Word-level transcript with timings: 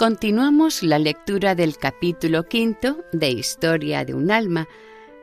Continuamos 0.00 0.82
la 0.82 0.98
lectura 0.98 1.54
del 1.54 1.76
capítulo 1.76 2.44
quinto 2.44 3.04
de 3.12 3.28
Historia 3.28 4.02
de 4.02 4.14
un 4.14 4.30
alma, 4.30 4.66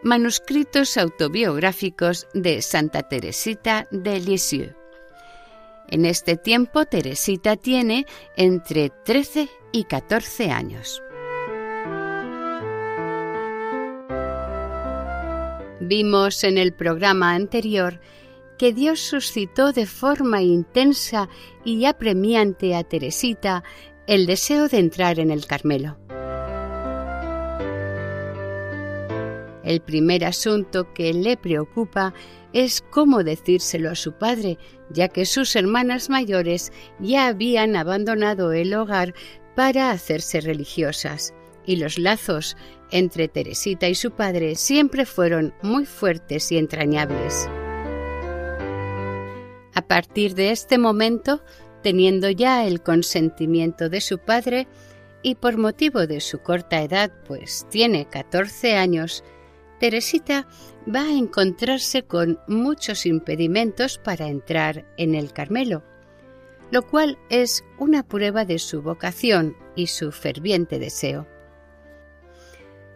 manuscritos 0.03 0.97
autobiográficos 0.97 2.28
de 2.36 2.61
Santa 2.61 3.02
Teresita 3.02 3.88
de 3.89 4.20
Lisieux. 4.20 4.75
En 5.88 6.05
este 6.05 6.38
tiempo 6.38 6.86
Teresita 6.86 7.55
tiene 7.55 8.05
entre 8.36 8.92
13 9.03 9.50
y 9.72 9.86
14 9.86 10.52
años. 10.52 11.02
Vimos 15.80 16.43
en 16.43 16.60
el 16.60 16.71
programa 16.71 17.33
anterior 17.33 17.99
que 18.60 18.73
Dios 18.73 18.99
suscitó 18.99 19.73
de 19.73 19.87
forma 19.87 20.43
intensa 20.43 21.30
y 21.66 21.86
apremiante 21.86 22.76
a 22.76 22.83
Teresita 22.83 23.64
el 24.07 24.25
deseo 24.25 24.69
de 24.69 24.79
entrar 24.79 25.19
en 25.19 25.31
el 25.31 25.45
Carmelo. 25.45 25.97
El 29.65 29.81
primer 29.81 30.23
asunto 30.23 30.93
que 30.93 31.13
le 31.13 31.35
preocupa 31.35 32.13
es 32.53 32.81
cómo 32.89 33.25
decírselo 33.25 33.91
a 33.91 33.95
su 33.95 34.13
padre, 34.13 34.57
ya 34.89 35.09
que 35.09 35.25
sus 35.25 35.57
hermanas 35.57 36.09
mayores 36.09 36.71
ya 36.99 37.27
habían 37.27 37.75
abandonado 37.75 38.53
el 38.53 38.73
hogar 38.73 39.13
para 39.57 39.91
hacerse 39.91 40.39
religiosas, 40.39 41.33
y 41.65 41.75
los 41.75 41.99
lazos 41.99 42.55
entre 42.91 43.27
Teresita 43.27 43.89
y 43.89 43.95
su 43.95 44.11
padre 44.11 44.55
siempre 44.55 45.05
fueron 45.05 45.53
muy 45.61 45.85
fuertes 45.85 46.49
y 46.53 46.57
entrañables. 46.57 47.49
A 49.73 49.81
partir 49.81 50.33
de 50.33 50.51
este 50.51 50.77
momento, 50.77 51.41
teniendo 51.82 52.30
ya 52.30 52.65
el 52.65 52.82
consentimiento 52.82 53.89
de 53.89 54.02
su 54.02 54.20
padre 54.20 54.67
y 55.21 55.36
por 55.36 55.58
motivo 55.58 56.08
de 56.08 56.21
su 56.21 56.39
corta 56.39 56.82
edad, 56.82 57.11
pues 57.26 57.65
tiene 57.70 58.08
14 58.08 58.76
años, 58.76 59.23
Teresita 59.80 60.48
va 60.93 61.02
a 61.02 61.14
encontrarse 61.14 62.04
con 62.04 62.39
muchos 62.48 63.05
impedimentos 63.05 63.98
para 63.98 64.27
entrar 64.27 64.86
en 64.98 65.16
el 65.16 65.33
Carmelo, 65.33 65.83
lo 66.71 66.82
cual 66.87 67.17
es 67.30 67.64
una 67.77 68.04
prueba 68.04 68.45
de 68.45 68.60
su 68.60 68.82
vocación 68.82 69.55
y 69.76 69.87
su 69.87 70.11
ferviente 70.11 70.80
deseo. 70.80 71.27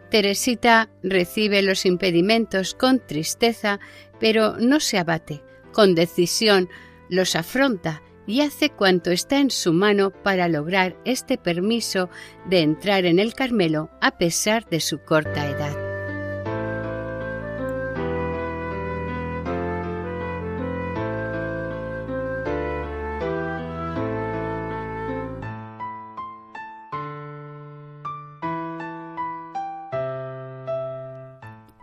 Teresita 0.10 0.90
recibe 1.04 1.62
los 1.62 1.86
impedimentos 1.86 2.74
con 2.74 3.00
tristeza, 3.00 3.80
pero 4.20 4.58
no 4.58 4.80
se 4.80 4.98
abate, 4.98 5.42
con 5.72 5.96
decisión 5.96 6.70
los 7.10 7.36
afronta 7.36 8.02
y 8.28 8.42
hace 8.42 8.70
cuanto 8.70 9.12
está 9.12 9.40
en 9.40 9.52
su 9.52 9.74
mano 9.74 10.12
para 10.12 10.48
lograr 10.48 10.96
este 11.06 11.38
permiso 11.38 12.10
de 12.46 12.62
entrar 12.62 13.06
en 13.06 13.20
el 13.20 13.34
Carmelo 13.34 13.90
a 14.02 14.18
pesar 14.18 14.68
de 14.70 14.80
su 14.80 15.00
corta 15.00 15.48
edad. 15.48 15.92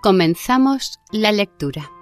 Comenzamos 0.00 1.00
la 1.10 1.32
lectura. 1.32 1.97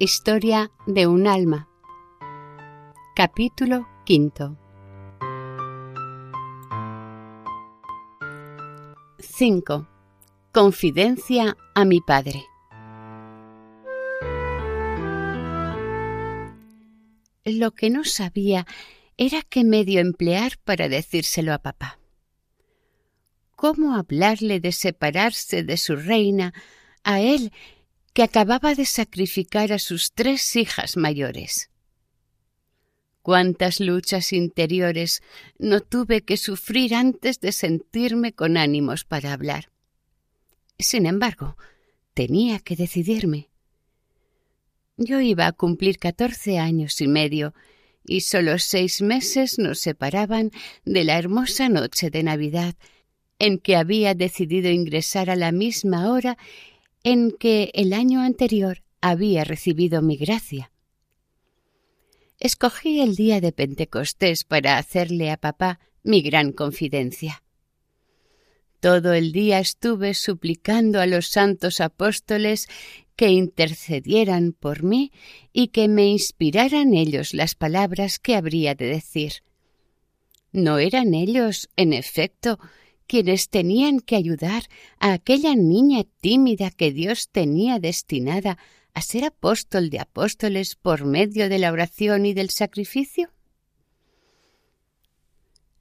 Historia 0.00 0.70
de 0.86 1.08
un 1.08 1.26
alma. 1.26 1.68
Capítulo. 3.16 3.88
5. 9.18 9.88
Confidencia 10.52 11.56
a 11.74 11.84
mi 11.84 12.00
padre. 12.00 12.44
Lo 17.44 17.72
que 17.72 17.90
no 17.90 18.04
sabía 18.04 18.68
era 19.16 19.42
qué 19.42 19.64
medio 19.64 19.98
emplear 19.98 20.58
para 20.62 20.88
decírselo 20.88 21.52
a 21.52 21.58
papá. 21.58 21.98
¿Cómo 23.56 23.96
hablarle 23.96 24.60
de 24.60 24.70
separarse 24.70 25.64
de 25.64 25.76
su 25.76 25.96
reina 25.96 26.54
a 27.02 27.20
él 27.20 27.52
que 28.18 28.24
acababa 28.24 28.74
de 28.74 28.84
sacrificar 28.84 29.72
a 29.72 29.78
sus 29.78 30.12
tres 30.12 30.56
hijas 30.56 30.96
mayores. 30.96 31.70
Cuántas 33.22 33.78
luchas 33.78 34.32
interiores 34.32 35.22
no 35.56 35.82
tuve 35.82 36.22
que 36.22 36.36
sufrir 36.36 36.96
antes 36.96 37.38
de 37.38 37.52
sentirme 37.52 38.32
con 38.32 38.56
ánimos 38.56 39.04
para 39.04 39.32
hablar. 39.32 39.70
Sin 40.80 41.06
embargo, 41.06 41.56
tenía 42.12 42.58
que 42.58 42.74
decidirme. 42.74 43.50
Yo 44.96 45.20
iba 45.20 45.46
a 45.46 45.52
cumplir 45.52 46.00
catorce 46.00 46.58
años 46.58 47.00
y 47.00 47.06
medio, 47.06 47.54
y 48.04 48.22
solo 48.22 48.58
seis 48.58 49.00
meses 49.00 49.60
nos 49.60 49.78
separaban 49.78 50.50
de 50.84 51.04
la 51.04 51.20
hermosa 51.20 51.68
noche 51.68 52.10
de 52.10 52.24
Navidad 52.24 52.74
en 53.38 53.60
que 53.60 53.76
había 53.76 54.14
decidido 54.14 54.70
ingresar 54.70 55.30
a 55.30 55.36
la 55.36 55.52
misma 55.52 56.10
hora 56.10 56.36
en 57.10 57.30
que 57.30 57.70
el 57.72 57.94
año 57.94 58.20
anterior 58.20 58.82
había 59.00 59.42
recibido 59.42 60.02
mi 60.02 60.18
gracia. 60.18 60.70
Escogí 62.38 63.00
el 63.00 63.16
día 63.16 63.40
de 63.40 63.50
Pentecostés 63.50 64.44
para 64.44 64.76
hacerle 64.76 65.30
a 65.30 65.38
papá 65.38 65.80
mi 66.02 66.20
gran 66.20 66.52
confidencia. 66.52 67.42
Todo 68.80 69.14
el 69.14 69.32
día 69.32 69.58
estuve 69.58 70.12
suplicando 70.12 71.00
a 71.00 71.06
los 71.06 71.28
santos 71.28 71.80
apóstoles 71.80 72.68
que 73.16 73.28
intercedieran 73.28 74.52
por 74.52 74.82
mí 74.82 75.10
y 75.50 75.68
que 75.68 75.88
me 75.88 76.08
inspiraran 76.08 76.92
ellos 76.92 77.32
las 77.32 77.54
palabras 77.54 78.18
que 78.18 78.36
habría 78.36 78.74
de 78.74 78.84
decir. 78.84 79.32
¿No 80.52 80.78
eran 80.78 81.14
ellos, 81.14 81.70
en 81.74 81.94
efecto, 81.94 82.58
quienes 83.08 83.48
tenían 83.48 83.98
que 83.98 84.14
ayudar 84.14 84.62
a 85.00 85.12
aquella 85.12 85.56
niña 85.56 86.04
tímida 86.20 86.70
que 86.70 86.92
Dios 86.92 87.30
tenía 87.30 87.80
destinada 87.80 88.58
a 88.94 89.02
ser 89.02 89.24
apóstol 89.24 89.90
de 89.90 89.98
apóstoles 89.98 90.76
por 90.76 91.04
medio 91.04 91.48
de 91.48 91.58
la 91.58 91.72
oración 91.72 92.26
y 92.26 92.34
del 92.34 92.50
sacrificio? 92.50 93.30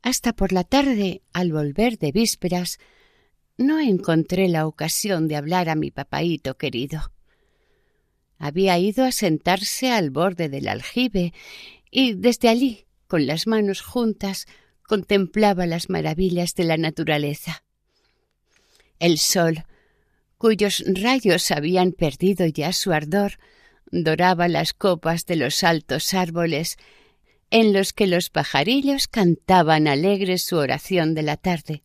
Hasta 0.01 0.33
por 0.33 0.53
la 0.53 0.63
tarde, 0.63 1.21
al 1.33 1.51
volver 1.51 2.00
de 2.00 2.12
vísperas, 2.12 2.79
no 3.57 3.80
encontré 3.80 4.47
la 4.47 4.65
ocasión 4.65 5.27
de 5.27 5.35
hablar 5.35 5.69
a 5.69 5.75
mi 5.75 5.91
papaíto 5.91 6.57
querido. 6.57 7.12
Había 8.39 8.77
ido 8.80 9.03
a 9.03 9.12
sentarse 9.12 9.91
al 9.91 10.12
borde 10.12 10.47
del 10.47 10.68
aljibe 10.68 11.33
y 11.91 12.13
desde 12.13 12.50
allí 12.50 12.85
con 13.07 13.25
las 13.25 13.47
manos 13.47 13.81
juntas, 13.81 14.45
contemplaba 14.87 15.67
las 15.67 15.89
maravillas 15.89 16.55
de 16.55 16.63
la 16.63 16.77
naturaleza. 16.77 17.63
El 18.99 19.19
sol, 19.19 19.65
cuyos 20.39 20.83
rayos 20.87 21.51
habían 21.51 21.91
perdido 21.91 22.47
ya 22.47 22.73
su 22.73 22.91
ardor, 22.91 23.33
doraba 23.91 24.47
las 24.47 24.73
copas 24.73 25.25
de 25.25 25.35
los 25.35 25.63
altos 25.63 26.13
árboles 26.13 26.77
en 27.51 27.73
los 27.73 27.93
que 27.93 28.07
los 28.07 28.29
pajarillos 28.29 29.07
cantaban 29.07 29.87
alegres 29.87 30.43
su 30.43 30.57
oración 30.57 31.13
de 31.13 31.21
la 31.21 31.37
tarde. 31.37 31.83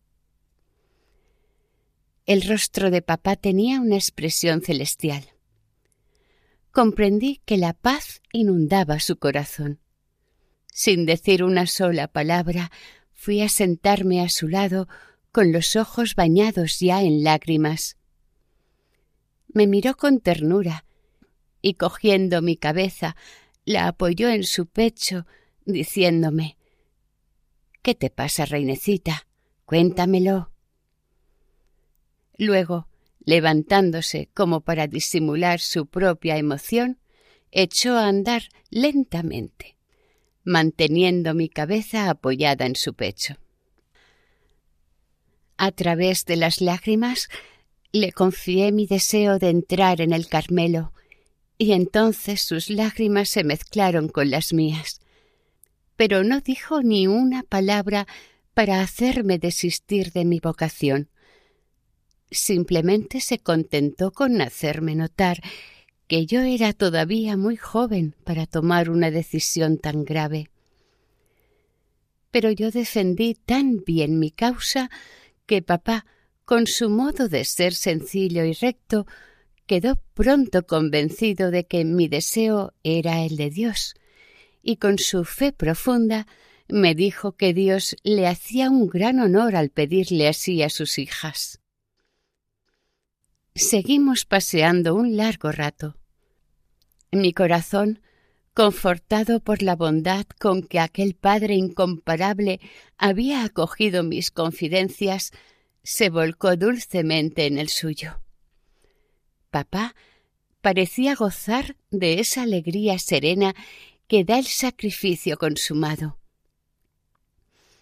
El 2.25 2.41
rostro 2.41 2.89
de 2.89 3.01
papá 3.01 3.35
tenía 3.35 3.81
una 3.81 3.95
expresión 3.95 4.61
celestial. 4.61 5.25
Comprendí 6.71 7.41
que 7.45 7.57
la 7.57 7.73
paz 7.73 8.21
inundaba 8.31 8.99
su 8.99 9.17
corazón. 9.17 9.82
Sin 10.75 11.05
decir 11.05 11.43
una 11.43 11.67
sola 11.67 12.07
palabra, 12.07 12.71
fui 13.11 13.41
a 13.41 13.49
sentarme 13.49 14.21
a 14.21 14.29
su 14.29 14.47
lado 14.47 14.87
con 15.31 15.51
los 15.51 15.75
ojos 15.75 16.15
bañados 16.15 16.79
ya 16.79 17.03
en 17.03 17.23
lágrimas. 17.23 17.95
Me 19.47 19.67
miró 19.67 19.95
con 19.95 20.19
ternura 20.19 20.85
y 21.61 21.75
cogiendo 21.75 22.41
mi 22.41 22.57
cabeza 22.57 23.15
la 23.65 23.87
apoyó 23.87 24.29
en 24.29 24.43
su 24.43 24.65
pecho, 24.65 25.27
diciéndome 25.63 26.57
¿Qué 27.83 27.93
te 27.93 28.09
pasa, 28.09 28.45
reinecita? 28.45 29.27
Cuéntamelo. 29.65 30.51
Luego, 32.35 32.87
levantándose 33.19 34.31
como 34.33 34.61
para 34.61 34.87
disimular 34.87 35.59
su 35.59 35.85
propia 35.85 36.37
emoción, 36.37 36.99
echó 37.51 37.95
a 37.95 38.07
andar 38.07 38.49
lentamente, 38.71 39.77
manteniendo 40.43 41.33
mi 41.33 41.49
cabeza 41.49 42.09
apoyada 42.09 42.65
en 42.65 42.75
su 42.75 42.93
pecho. 42.93 43.35
A 45.57 45.71
través 45.71 46.25
de 46.25 46.35
las 46.35 46.61
lágrimas 46.61 47.29
le 47.91 48.11
confié 48.11 48.71
mi 48.71 48.87
deseo 48.87 49.39
de 49.39 49.49
entrar 49.49 50.01
en 50.01 50.13
el 50.13 50.27
Carmelo, 50.27 50.93
y 51.57 51.73
entonces 51.73 52.41
sus 52.41 52.69
lágrimas 52.69 53.29
se 53.29 53.43
mezclaron 53.43 54.09
con 54.09 54.31
las 54.31 54.51
mías. 54.51 54.99
Pero 55.95 56.23
no 56.23 56.41
dijo 56.41 56.81
ni 56.81 57.07
una 57.07 57.43
palabra 57.43 58.07
para 58.53 58.81
hacerme 58.81 59.37
desistir 59.37 60.11
de 60.11 60.25
mi 60.25 60.39
vocación. 60.39 61.09
Simplemente 62.31 63.21
se 63.21 63.37
contentó 63.39 64.11
con 64.11 64.41
hacerme 64.41 64.95
notar 64.95 65.41
que 66.13 66.27
yo 66.27 66.41
era 66.41 66.73
todavía 66.73 67.37
muy 67.37 67.57
joven 67.57 68.15
para 68.23 68.45
tomar 68.45 68.91
una 68.91 69.09
decisión 69.09 69.79
tan 69.79 70.05
grave. 70.05 70.51
Pero 72.29 72.51
yo 72.51 72.69
defendí 72.69 73.33
tan 73.33 73.83
bien 73.83 74.19
mi 74.19 74.29
causa 74.29 74.91
que 75.47 75.63
papá, 75.63 76.05
con 76.45 76.67
su 76.67 76.91
modo 76.91 77.29
de 77.29 77.43
ser 77.45 77.73
sencillo 77.73 78.45
y 78.45 78.53
recto, 78.53 79.07
quedó 79.65 80.03
pronto 80.13 80.67
convencido 80.67 81.49
de 81.49 81.65
que 81.65 81.83
mi 81.83 82.07
deseo 82.07 82.75
era 82.83 83.25
el 83.25 83.35
de 83.35 83.49
Dios, 83.49 83.95
y 84.61 84.75
con 84.75 84.99
su 84.99 85.25
fe 85.25 85.51
profunda 85.51 86.27
me 86.67 86.93
dijo 86.93 87.31
que 87.31 87.55
Dios 87.55 87.95
le 88.03 88.27
hacía 88.27 88.69
un 88.69 88.85
gran 88.87 89.19
honor 89.19 89.55
al 89.55 89.71
pedirle 89.71 90.27
así 90.27 90.61
a 90.61 90.69
sus 90.69 90.99
hijas. 90.99 91.59
Seguimos 93.55 94.25
paseando 94.25 94.93
un 94.93 95.17
largo 95.17 95.51
rato. 95.51 95.97
Mi 97.13 97.31
corazón, 97.31 98.01
confortado 98.55 99.39
por 99.39 99.61
la 99.61 99.75
bondad 99.75 100.25
con 100.39 100.63
que 100.63 100.79
aquel 100.79 101.13
Padre 101.13 101.53
incomparable 101.53 102.59
había 102.97 103.43
acogido 103.43 104.01
mis 104.01 104.31
confidencias, 104.31 105.31
se 105.83 106.09
volcó 106.09 106.55
dulcemente 106.55 107.45
en 107.45 107.59
el 107.59 107.69
suyo. 107.69 108.19
Papá 109.51 109.93
parecía 110.61 111.13
gozar 111.13 111.75
de 111.91 112.19
esa 112.19 112.41
alegría 112.41 112.97
serena 112.97 113.53
que 114.07 114.23
da 114.23 114.39
el 114.39 114.47
sacrificio 114.47 115.37
consumado. 115.37 116.17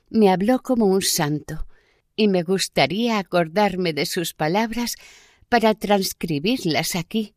Me 0.09 0.29
habló 0.29 0.61
como 0.61 0.87
un 0.87 1.01
santo, 1.01 1.67
y 2.17 2.27
me 2.27 2.43
gustaría 2.43 3.17
acordarme 3.17 3.93
de 3.93 4.05
sus 4.05 4.33
palabras 4.33 4.97
para 5.47 5.73
transcribirlas 5.73 6.97
aquí, 6.97 7.33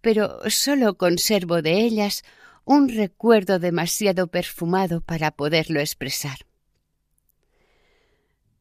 pero 0.00 0.40
sólo 0.50 0.96
conservo 0.96 1.62
de 1.62 1.80
ellas 1.80 2.22
un 2.64 2.88
recuerdo 2.88 3.58
demasiado 3.58 4.28
perfumado 4.28 5.00
para 5.00 5.30
poderlo 5.30 5.80
expresar. 5.80 6.46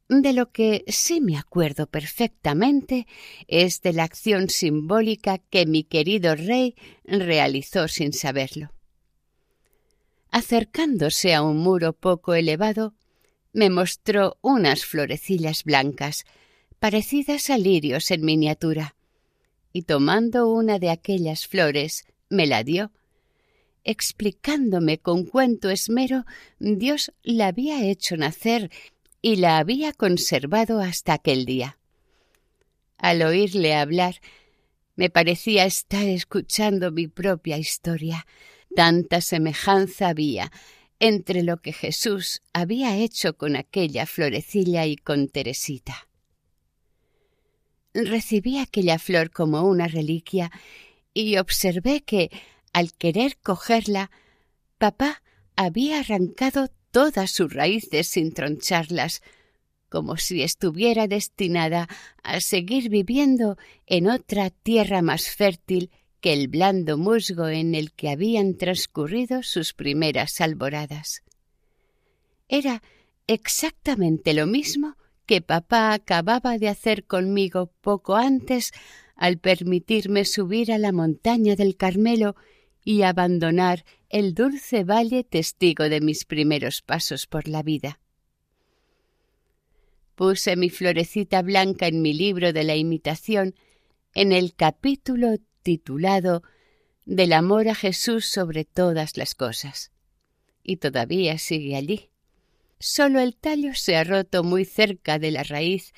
De 0.10 0.34
lo 0.34 0.52
que 0.52 0.84
sí 0.88 1.22
me 1.22 1.38
acuerdo 1.38 1.86
perfectamente 1.86 3.06
es 3.48 3.82
de 3.82 3.94
la 3.94 4.04
acción 4.06 4.50
simbólica 4.50 5.38
que 5.38 5.68
mi 5.68 5.84
querido 5.84 6.36
rey 6.36 6.76
realizó 7.04 7.88
sin 7.88 8.12
saberlo. 8.12 8.72
Acercándose 10.32 11.36
a 11.36 11.44
un 11.44 11.58
muro 11.58 11.94
poco 11.94 12.34
elevado, 12.34 12.96
me 13.54 13.70
mostró 13.70 14.38
unas 14.42 14.84
florecillas 14.84 15.64
blancas 15.64 16.26
parecidas 16.80 17.52
a 17.52 17.60
lirios 17.60 18.10
en 18.10 18.26
miniatura, 18.26 18.96
y 19.74 19.84
tomando 19.84 20.48
una 20.52 20.80
de 20.80 20.90
aquellas 20.90 21.48
flores 21.48 22.06
me 22.30 22.48
la 22.48 22.64
dio, 22.64 22.92
explicándome 23.84 25.00
con 25.00 25.26
cuánto 25.26 25.70
esmero 25.70 26.26
Dios 26.60 27.12
la 27.24 27.48
había 27.48 27.86
hecho 27.86 28.18
nacer 28.18 28.72
y 29.22 29.38
la 29.38 29.58
había 29.58 29.94
conservado 29.94 30.80
hasta 30.80 31.14
aquel 31.14 31.46
día. 31.46 31.78
Al 32.98 33.22
oírle 33.22 33.76
hablar, 33.76 34.16
me 34.96 35.10
parecía 35.10 35.66
estar 35.66 36.06
escuchando 36.06 36.92
mi 36.92 37.08
propia 37.08 37.58
historia. 37.58 38.28
Tanta 38.76 39.22
semejanza 39.22 40.10
había 40.10 40.52
entre 41.00 41.44
lo 41.44 41.62
que 41.62 41.72
Jesús 41.72 42.42
había 42.52 42.98
hecho 42.98 43.38
con 43.38 43.56
aquella 43.56 44.06
florecilla 44.06 44.86
y 44.86 44.98
con 44.98 45.30
Teresita. 45.30 46.09
Recibí 47.94 48.60
aquella 48.60 49.00
flor 49.00 49.32
como 49.32 49.64
una 49.64 49.88
reliquia 49.88 50.52
y 51.14 51.38
observé 51.38 52.02
que, 52.02 52.30
al 52.72 52.94
querer 52.94 53.38
cogerla, 53.38 54.12
papá 54.78 55.22
había 55.56 56.00
arrancado 56.00 56.70
todas 56.92 57.32
sus 57.32 57.54
raíces 57.54 58.08
sin 58.08 58.34
troncharlas, 58.34 59.22
como 59.90 60.18
si 60.18 60.44
estuviera 60.44 61.08
destinada 61.08 61.88
a 62.24 62.42
seguir 62.42 62.90
viviendo 62.90 63.58
en 63.88 64.08
otra 64.08 64.52
tierra 64.52 65.02
más 65.02 65.30
fértil 65.30 65.90
que 66.22 66.34
el 66.34 66.48
blando 66.48 66.98
musgo 66.98 67.48
en 67.48 67.74
el 67.74 67.92
que 67.94 68.10
habían 68.10 68.56
transcurrido 68.56 69.42
sus 69.42 69.74
primeras 69.74 70.42
alboradas. 70.42 71.24
Era 72.48 72.84
exactamente 73.26 74.34
lo 74.34 74.46
mismo 74.46 74.96
que 75.30 75.42
papá 75.42 75.94
acababa 75.94 76.58
de 76.58 76.70
hacer 76.70 77.06
conmigo 77.06 77.72
poco 77.82 78.16
antes 78.16 78.72
al 79.16 79.38
permitirme 79.38 80.26
subir 80.26 80.72
a 80.72 80.80
la 80.80 80.92
montaña 80.92 81.56
del 81.56 81.78
Carmelo 81.78 82.36
y 82.84 83.04
abandonar 83.04 83.86
el 84.10 84.34
dulce 84.34 84.84
valle 84.84 85.24
testigo 85.24 85.88
de 85.88 86.02
mis 86.02 86.26
primeros 86.26 86.82
pasos 86.82 87.28
por 87.28 87.48
la 87.48 87.62
vida. 87.62 88.00
Puse 90.16 90.56
mi 90.56 90.72
florecita 90.72 91.44
blanca 91.44 91.86
en 91.86 92.02
mi 92.02 92.14
libro 92.14 92.52
de 92.52 92.64
la 92.64 92.76
imitación 92.76 93.54
en 94.16 94.32
el 94.32 94.56
capítulo 94.56 95.36
titulado 95.62 96.42
Del 97.06 97.34
amor 97.34 97.68
a 97.68 97.76
Jesús 97.76 98.26
sobre 98.26 98.66
todas 98.66 99.16
las 99.16 99.36
cosas. 99.36 99.92
Y 100.64 100.78
todavía 100.78 101.38
sigue 101.38 101.76
allí. 101.76 102.09
Solo 102.80 103.20
el 103.20 103.36
tallo 103.36 103.76
se 103.76 103.98
ha 103.98 104.04
roto 104.04 104.44
muy 104.44 104.64
cerca 104.64 105.20
de 105.20 105.32
la 105.32 105.44
raíz 105.44 105.94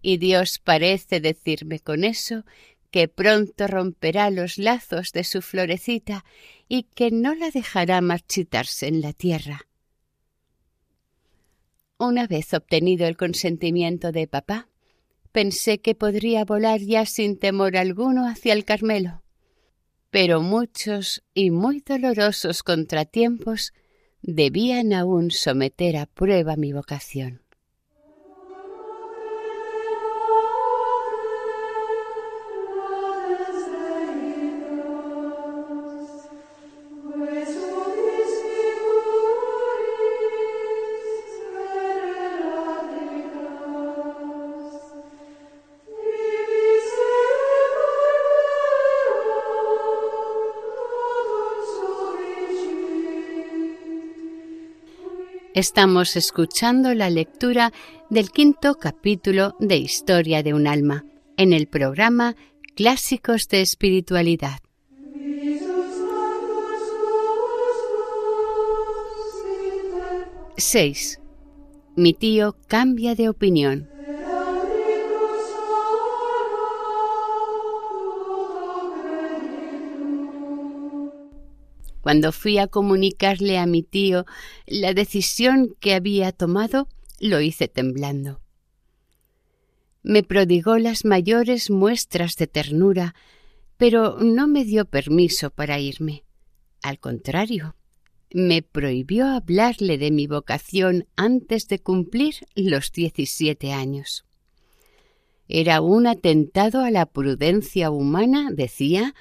y 0.00 0.16
Dios 0.16 0.58
parece 0.58 1.20
decirme 1.20 1.80
con 1.80 2.04
eso 2.04 2.44
que 2.90 3.08
pronto 3.08 3.66
romperá 3.66 4.30
los 4.30 4.56
lazos 4.56 5.12
de 5.12 5.24
su 5.24 5.42
florecita 5.42 6.24
y 6.68 6.84
que 6.84 7.10
no 7.10 7.34
la 7.34 7.50
dejará 7.50 8.00
marchitarse 8.00 8.86
en 8.86 9.00
la 9.00 9.12
tierra. 9.12 9.66
Una 11.98 12.26
vez 12.26 12.54
obtenido 12.54 13.06
el 13.06 13.16
consentimiento 13.16 14.12
de 14.12 14.26
papá, 14.26 14.68
pensé 15.32 15.78
que 15.78 15.94
podría 15.94 16.44
volar 16.44 16.80
ya 16.80 17.04
sin 17.06 17.38
temor 17.38 17.76
alguno 17.76 18.28
hacia 18.28 18.52
el 18.52 18.64
Carmelo. 18.64 19.22
Pero 20.10 20.40
muchos 20.40 21.22
y 21.34 21.50
muy 21.50 21.80
dolorosos 21.80 22.62
contratiempos 22.62 23.72
debían 24.26 24.94
aún 24.94 25.30
someter 25.30 25.98
a 25.98 26.06
prueba 26.06 26.56
mi 26.56 26.72
vocación. 26.72 27.43
Estamos 55.54 56.16
escuchando 56.16 56.94
la 56.94 57.10
lectura 57.10 57.72
del 58.10 58.32
quinto 58.32 58.74
capítulo 58.74 59.54
de 59.60 59.76
Historia 59.76 60.42
de 60.42 60.52
un 60.52 60.66
alma 60.66 61.04
en 61.36 61.52
el 61.52 61.68
programa 61.68 62.34
Clásicos 62.74 63.46
de 63.46 63.60
Espiritualidad. 63.60 64.58
¡6! 70.56 71.20
Mi 71.94 72.14
tío 72.14 72.56
cambia 72.66 73.14
de 73.14 73.28
opinión. 73.28 73.93
Cuando 82.04 82.32
fui 82.32 82.58
a 82.58 82.66
comunicarle 82.66 83.56
a 83.56 83.64
mi 83.64 83.82
tío 83.82 84.26
la 84.66 84.92
decisión 84.92 85.74
que 85.80 85.94
había 85.94 86.32
tomado, 86.32 86.86
lo 87.18 87.40
hice 87.40 87.66
temblando. 87.66 88.42
Me 90.02 90.22
prodigó 90.22 90.76
las 90.76 91.06
mayores 91.06 91.70
muestras 91.70 92.34
de 92.34 92.46
ternura, 92.46 93.14
pero 93.78 94.18
no 94.20 94.46
me 94.46 94.66
dio 94.66 94.84
permiso 94.84 95.48
para 95.48 95.80
irme. 95.80 96.24
Al 96.82 96.98
contrario, 96.98 97.74
me 98.34 98.60
prohibió 98.60 99.26
hablarle 99.26 99.96
de 99.96 100.10
mi 100.10 100.26
vocación 100.26 101.06
antes 101.16 101.68
de 101.68 101.78
cumplir 101.78 102.34
los 102.54 102.92
diecisiete 102.92 103.72
años. 103.72 104.26
Era 105.48 105.80
un 105.80 106.06
atentado 106.06 106.82
a 106.82 106.90
la 106.90 107.06
prudencia 107.06 107.90
humana, 107.90 108.50
decía, 108.52 109.14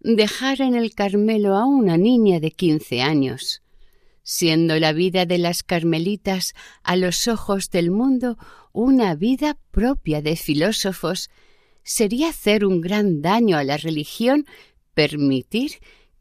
dejar 0.00 0.60
en 0.62 0.74
el 0.74 0.94
Carmelo 0.94 1.56
a 1.56 1.66
una 1.66 1.96
niña 1.96 2.40
de 2.40 2.50
quince 2.50 3.02
años, 3.02 3.62
siendo 4.22 4.78
la 4.78 4.92
vida 4.92 5.26
de 5.26 5.38
las 5.38 5.62
carmelitas 5.62 6.54
a 6.82 6.96
los 6.96 7.28
ojos 7.28 7.70
del 7.70 7.90
mundo 7.90 8.38
una 8.72 9.14
vida 9.14 9.58
propia 9.70 10.22
de 10.22 10.36
filósofos, 10.36 11.30
sería 11.82 12.30
hacer 12.30 12.64
un 12.64 12.80
gran 12.80 13.20
daño 13.22 13.56
a 13.56 13.64
la 13.64 13.76
religión 13.76 14.46
permitir 14.94 15.72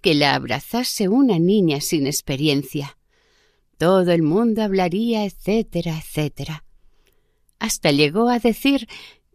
que 0.02 0.14
la 0.14 0.34
abrazase 0.34 1.10
una 1.10 1.40
niña 1.40 1.82
sin 1.82 2.08
experiencia. 2.08 2.98
Todo 3.78 4.12
el 4.12 4.24
mundo 4.24 4.64
hablaría, 4.64 5.26
etcétera, 5.26 5.98
etcétera. 5.98 6.66
Hasta 7.60 7.92
llegó 7.92 8.30
a 8.30 8.40
decir 8.40 8.88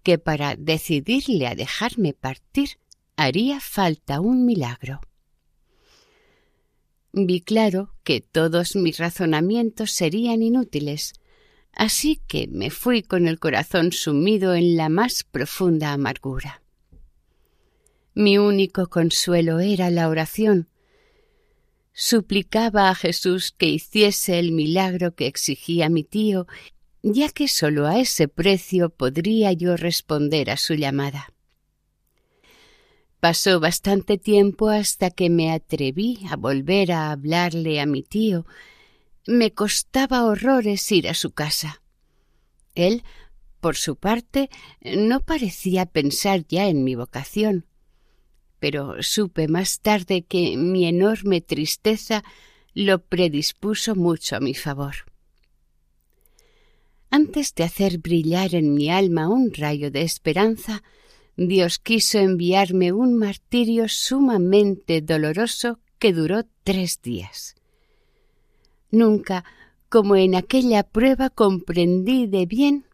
que 0.02 0.18
para 0.18 0.56
decidirle 0.56 1.46
a 1.46 1.54
dejarme 1.54 2.12
partir 2.12 2.78
haría 3.16 3.60
falta 3.60 4.20
un 4.20 4.44
milagro. 4.44 5.00
Vi 7.12 7.40
claro 7.40 7.94
que 8.02 8.20
todos 8.20 8.74
mis 8.74 8.98
razonamientos 8.98 9.92
serían 9.92 10.42
inútiles, 10.42 11.12
así 11.72 12.20
que 12.26 12.48
me 12.48 12.70
fui 12.70 13.02
con 13.02 13.28
el 13.28 13.38
corazón 13.38 13.92
sumido 13.92 14.54
en 14.54 14.76
la 14.76 14.88
más 14.88 15.22
profunda 15.22 15.92
amargura. 15.92 16.62
Mi 18.14 18.38
único 18.38 18.88
consuelo 18.88 19.60
era 19.60 19.90
la 19.90 20.08
oración. 20.08 20.68
Suplicaba 21.92 22.90
a 22.90 22.94
Jesús 22.94 23.52
que 23.56 23.66
hiciese 23.66 24.40
el 24.40 24.50
milagro 24.50 25.14
que 25.14 25.26
exigía 25.26 25.88
mi 25.88 26.02
tío, 26.02 26.46
ya 27.02 27.28
que 27.28 27.46
sólo 27.46 27.86
a 27.86 28.00
ese 28.00 28.26
precio 28.26 28.90
podría 28.90 29.52
yo 29.52 29.76
responder 29.76 30.50
a 30.50 30.56
su 30.56 30.74
llamada. 30.74 31.33
Pasó 33.24 33.58
bastante 33.58 34.18
tiempo 34.18 34.68
hasta 34.68 35.08
que 35.08 35.30
me 35.30 35.50
atreví 35.50 36.26
a 36.28 36.36
volver 36.36 36.92
a 36.92 37.10
hablarle 37.10 37.80
a 37.80 37.86
mi 37.86 38.02
tío. 38.02 38.44
Me 39.26 39.54
costaba 39.54 40.26
horrores 40.26 40.92
ir 40.92 41.08
a 41.08 41.14
su 41.14 41.30
casa. 41.30 41.80
Él, 42.74 43.02
por 43.60 43.76
su 43.76 43.96
parte, 43.96 44.50
no 44.82 45.20
parecía 45.20 45.86
pensar 45.86 46.44
ya 46.46 46.68
en 46.68 46.84
mi 46.84 46.96
vocación, 46.96 47.64
pero 48.58 49.02
supe 49.02 49.48
más 49.48 49.80
tarde 49.80 50.26
que 50.26 50.58
mi 50.58 50.84
enorme 50.84 51.40
tristeza 51.40 52.24
lo 52.74 53.06
predispuso 53.06 53.94
mucho 53.94 54.36
a 54.36 54.40
mi 54.40 54.52
favor. 54.52 54.96
Antes 57.08 57.54
de 57.54 57.64
hacer 57.64 57.96
brillar 58.00 58.54
en 58.54 58.74
mi 58.74 58.90
alma 58.90 59.28
un 59.28 59.50
rayo 59.54 59.90
de 59.90 60.02
esperanza, 60.02 60.82
Dios 61.36 61.78
quiso 61.78 62.18
enviarme 62.18 62.92
un 62.92 63.16
martirio 63.16 63.88
sumamente 63.88 65.00
doloroso 65.00 65.80
que 65.98 66.12
duró 66.12 66.44
tres 66.62 67.00
días. 67.02 67.56
Nunca, 68.90 69.44
como 69.88 70.16
en 70.16 70.34
aquella 70.34 70.84
prueba, 70.84 71.30
comprendí 71.30 72.26
de 72.26 72.46
bien 72.46 72.86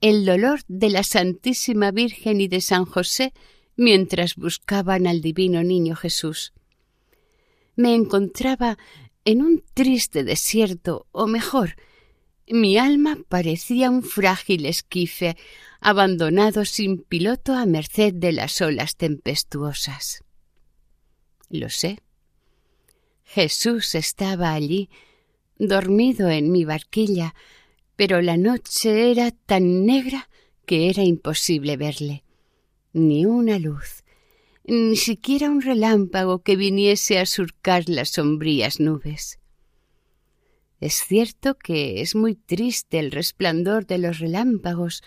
el 0.00 0.24
dolor 0.24 0.60
de 0.68 0.90
la 0.90 1.02
Santísima 1.02 1.90
Virgen 1.90 2.40
y 2.40 2.48
de 2.48 2.60
San 2.60 2.84
José 2.84 3.32
mientras 3.76 4.36
buscaban 4.36 5.06
al 5.06 5.20
divino 5.20 5.62
niño 5.64 5.96
Jesús. 5.96 6.52
Me 7.74 7.94
encontraba 7.94 8.78
en 9.24 9.42
un 9.42 9.62
triste 9.74 10.24
desierto, 10.24 11.06
o 11.10 11.26
mejor, 11.26 11.74
mi 12.50 12.78
alma 12.78 13.18
parecía 13.28 13.90
un 13.90 14.02
frágil 14.02 14.66
esquife 14.66 15.36
abandonado 15.80 16.64
sin 16.64 17.02
piloto 17.02 17.54
a 17.54 17.66
merced 17.66 18.14
de 18.14 18.32
las 18.32 18.60
olas 18.60 18.96
tempestuosas. 18.96 20.24
Lo 21.50 21.70
sé. 21.70 22.00
Jesús 23.24 23.94
estaba 23.94 24.52
allí, 24.52 24.88
dormido 25.58 26.28
en 26.28 26.50
mi 26.50 26.64
barquilla, 26.64 27.34
pero 27.96 28.22
la 28.22 28.36
noche 28.36 29.10
era 29.10 29.30
tan 29.30 29.84
negra 29.84 30.28
que 30.66 30.88
era 30.88 31.02
imposible 31.02 31.76
verle. 31.76 32.24
Ni 32.92 33.26
una 33.26 33.58
luz, 33.58 34.04
ni 34.64 34.96
siquiera 34.96 35.50
un 35.50 35.62
relámpago 35.62 36.42
que 36.42 36.56
viniese 36.56 37.18
a 37.18 37.26
surcar 37.26 37.88
las 37.88 38.10
sombrías 38.10 38.80
nubes. 38.80 39.38
Es 40.80 41.04
cierto 41.04 41.56
que 41.56 42.00
es 42.00 42.14
muy 42.14 42.34
triste 42.34 42.98
el 42.98 43.10
resplandor 43.10 43.86
de 43.86 43.98
los 43.98 44.18
relámpagos, 44.18 45.02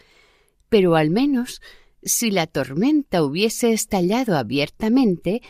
pero 0.70 0.96
al 0.96 1.10
menos 1.10 1.62
si 2.04 2.32
la 2.32 2.48
tormenta 2.48 3.24
hubiese 3.24 3.74
estallado 3.74 4.38
abiertamente, 4.38 5.42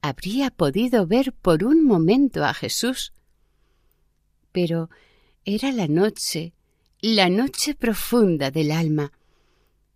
habría 0.00 0.50
podido 0.50 1.06
ver 1.06 1.32
por 1.32 1.64
un 1.64 1.84
momento 1.84 2.44
a 2.44 2.54
Jesús. 2.54 3.12
Pero 4.52 4.88
era 5.44 5.72
la 5.72 5.88
noche, 5.88 6.54
la 7.00 7.28
noche 7.28 7.74
profunda 7.74 8.50
del 8.50 8.70
alma, 8.70 9.12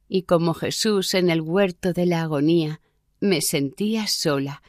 y 0.09 0.23
como 0.23 0.55
Jesús 0.55 1.15
en 1.15 1.31
el 1.31 1.41
huerto 1.41 1.93
de 1.93 2.07
la 2.07 2.23
agonía, 2.23 2.81
me 3.21 3.41
sentía 3.41 4.09
sola, 4.09 4.63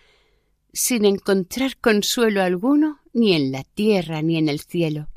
sin 0.74 1.06
encontrar 1.06 1.78
consuelo 1.78 2.42
alguno 2.42 3.00
ni 3.13 3.34
en 3.34 3.51
la 3.51 3.63
tierra 3.63 4.22
ni 4.22 4.38
en 4.38 4.50
el 4.50 4.60
cielo, 4.60 5.10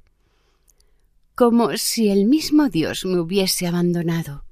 como 1.34 1.76
si 1.76 2.10
el 2.10 2.26
mismo 2.26 2.68
Dios 2.68 3.04
me 3.04 3.20
hubiese 3.20 3.66
abandonado. 3.66 4.44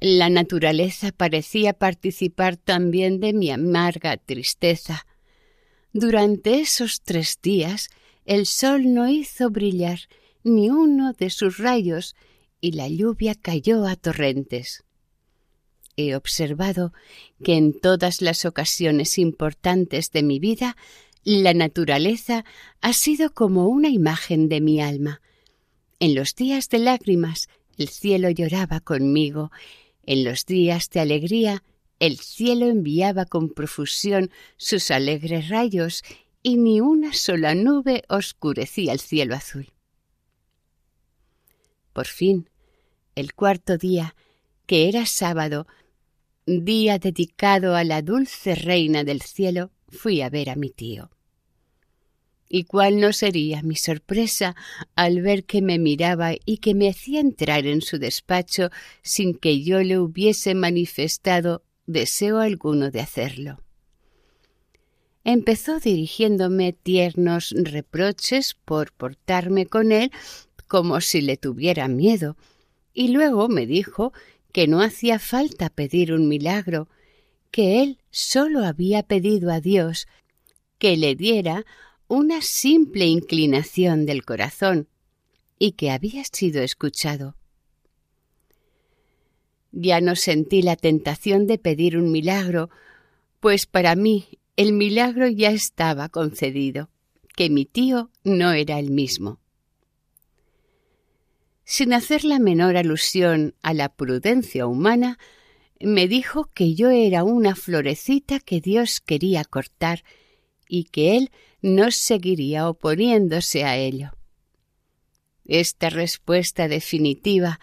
La 0.00 0.28
naturaleza 0.28 1.10
parecía 1.10 1.72
participar 1.72 2.56
también 2.56 3.18
de 3.18 3.32
mi 3.32 3.50
amarga 3.50 4.16
tristeza. 4.18 5.06
Durante 5.92 6.60
esos 6.60 7.00
tres 7.02 7.38
días 7.42 7.88
el 8.26 8.46
sol 8.46 8.92
no 8.92 9.08
hizo 9.08 9.50
brillar 9.50 10.00
ni 10.44 10.68
uno 10.68 11.12
de 11.12 11.30
sus 11.30 11.58
rayos 11.58 12.14
y 12.60 12.72
la 12.72 12.88
lluvia 12.88 13.34
cayó 13.34 13.86
a 13.86 13.96
torrentes. 13.96 14.85
He 15.96 16.14
observado 16.14 16.92
que 17.42 17.56
en 17.56 17.78
todas 17.78 18.20
las 18.22 18.44
ocasiones 18.44 19.18
importantes 19.18 20.10
de 20.10 20.22
mi 20.22 20.38
vida 20.38 20.76
la 21.24 21.54
naturaleza 21.54 22.44
ha 22.80 22.92
sido 22.92 23.32
como 23.32 23.66
una 23.66 23.88
imagen 23.88 24.48
de 24.48 24.60
mi 24.60 24.80
alma. 24.80 25.20
En 25.98 26.14
los 26.14 26.34
días 26.34 26.68
de 26.68 26.78
lágrimas 26.78 27.48
el 27.78 27.88
cielo 27.88 28.30
lloraba 28.30 28.80
conmigo 28.80 29.50
en 30.06 30.22
los 30.22 30.46
días 30.46 30.88
de 30.90 31.00
alegría, 31.00 31.64
el 31.98 32.18
cielo 32.18 32.66
enviaba 32.66 33.26
con 33.26 33.50
profusión 33.50 34.30
sus 34.56 34.92
alegres 34.92 35.48
rayos 35.48 36.02
y 36.42 36.56
ni 36.56 36.80
una 36.80 37.12
sola 37.12 37.56
nube 37.56 38.04
oscurecía 38.08 38.92
el 38.92 39.00
cielo 39.00 39.34
azul. 39.34 39.72
Por 41.92 42.06
fin, 42.06 42.48
el 43.16 43.34
cuarto 43.34 43.78
día, 43.78 44.14
que 44.66 44.88
era 44.88 45.06
sábado, 45.06 45.66
día 46.46 46.98
dedicado 46.98 47.74
a 47.74 47.84
la 47.84 48.02
dulce 48.02 48.54
reina 48.54 49.04
del 49.04 49.20
cielo, 49.20 49.70
fui 49.88 50.22
a 50.22 50.30
ver 50.30 50.50
a 50.50 50.56
mi 50.56 50.70
tío. 50.70 51.10
¿Y 52.48 52.64
cuál 52.64 53.00
no 53.00 53.12
sería 53.12 53.62
mi 53.62 53.74
sorpresa 53.74 54.54
al 54.94 55.20
ver 55.20 55.44
que 55.44 55.60
me 55.60 55.78
miraba 55.78 56.32
y 56.44 56.58
que 56.58 56.74
me 56.74 56.88
hacía 56.88 57.20
entrar 57.20 57.66
en 57.66 57.82
su 57.82 57.98
despacho 57.98 58.70
sin 59.02 59.34
que 59.34 59.62
yo 59.62 59.82
le 59.82 59.98
hubiese 59.98 60.54
manifestado 60.54 61.64
deseo 61.86 62.38
alguno 62.38 62.90
de 62.90 63.00
hacerlo? 63.00 63.60
empezó 65.26 65.80
dirigiéndome 65.80 66.72
tiernos 66.72 67.52
reproches 67.56 68.54
por 68.64 68.92
portarme 68.92 69.66
con 69.66 69.90
él 69.90 70.12
como 70.68 71.00
si 71.00 71.20
le 71.20 71.36
tuviera 71.36 71.88
miedo, 71.88 72.36
y 72.94 73.08
luego 73.08 73.48
me 73.48 73.66
dijo 73.66 74.12
que 74.56 74.66
no 74.66 74.80
hacía 74.80 75.18
falta 75.18 75.68
pedir 75.68 76.14
un 76.14 76.28
milagro, 76.28 76.88
que 77.50 77.82
él 77.82 77.98
sólo 78.10 78.64
había 78.64 79.02
pedido 79.02 79.52
a 79.52 79.60
Dios 79.60 80.08
que 80.78 80.96
le 80.96 81.14
diera 81.14 81.66
una 82.08 82.40
simple 82.40 83.04
inclinación 83.04 84.06
del 84.06 84.24
corazón 84.24 84.88
y 85.58 85.72
que 85.72 85.90
había 85.90 86.24
sido 86.24 86.62
escuchado. 86.62 87.36
Ya 89.72 90.00
no 90.00 90.16
sentí 90.16 90.62
la 90.62 90.76
tentación 90.76 91.46
de 91.46 91.58
pedir 91.58 91.98
un 91.98 92.10
milagro, 92.10 92.70
pues 93.40 93.66
para 93.66 93.94
mí 93.94 94.38
el 94.56 94.72
milagro 94.72 95.28
ya 95.28 95.50
estaba 95.50 96.08
concedido, 96.08 96.88
que 97.36 97.50
mi 97.50 97.66
tío 97.66 98.10
no 98.24 98.52
era 98.52 98.78
el 98.78 98.90
mismo. 98.90 99.38
Sin 101.76 101.92
hacer 101.92 102.24
la 102.24 102.38
menor 102.38 102.78
alusión 102.78 103.54
a 103.60 103.74
la 103.74 103.90
prudencia 103.90 104.66
humana, 104.66 105.18
me 105.78 106.08
dijo 106.08 106.48
que 106.54 106.74
yo 106.74 106.88
era 106.88 107.22
una 107.22 107.54
florecita 107.54 108.40
que 108.40 108.62
Dios 108.62 109.02
quería 109.02 109.44
cortar 109.44 110.02
y 110.70 110.84
que 110.84 111.18
él 111.18 111.30
no 111.60 111.90
seguiría 111.90 112.66
oponiéndose 112.66 113.64
a 113.64 113.76
ello. 113.76 114.12
Esta 115.44 115.90
respuesta 115.90 116.66
definitiva 116.66 117.60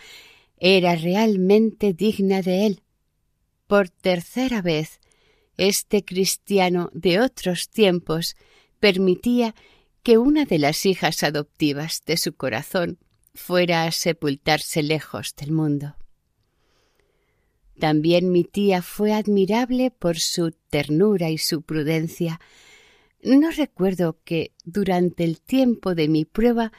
era 0.59 0.95
realmente 0.95 1.93
digna 1.93 2.43
de 2.43 2.67
él. 2.67 2.83
Por 3.65 3.89
tercera 3.89 4.61
vez, 4.61 4.99
este 5.57 6.05
cristiano 6.05 6.91
de 6.93 7.19
otros 7.19 7.67
tiempos 7.67 8.35
permitía 8.79 9.55
que 10.03 10.19
una 10.19 10.45
de 10.45 10.59
las 10.59 10.85
hijas 10.85 11.23
adoptivas 11.23 12.03
de 12.05 12.17
su 12.17 12.35
corazón 12.35 12.99
fuera 13.33 13.83
a 13.83 13.91
sepultarse 13.91 14.83
lejos 14.83 15.35
del 15.35 15.51
mundo. 15.51 15.95
También 17.79 18.31
mi 18.31 18.43
tía 18.43 18.81
fue 18.81 19.13
admirable 19.13 19.91
por 19.91 20.19
su 20.19 20.51
ternura 20.69 21.29
y 21.29 21.37
su 21.37 21.63
prudencia. 21.63 22.39
No 23.21 23.51
recuerdo 23.51 24.19
que 24.23 24.53
durante 24.63 25.23
el 25.23 25.41
tiempo 25.41 25.95
de 25.95 26.07
mi 26.07 26.25
prueba 26.25 26.71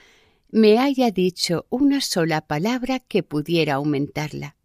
me 0.50 0.78
haya 0.78 1.10
dicho 1.10 1.66
una 1.68 2.00
sola 2.00 2.46
palabra 2.46 3.00
que 3.00 3.22
pudiera 3.22 3.74
aumentarla. 3.74 4.56